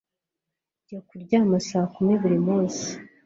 Njya 0.81 0.99
kuryama 1.07 1.57
saa 1.67 1.87
kumi 1.93 2.13
buri 2.21 2.37
munsi 2.45 2.85